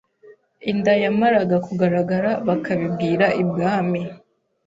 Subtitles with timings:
[0.71, 3.99] inda yamaraga kugaragara bakabibwira ibwami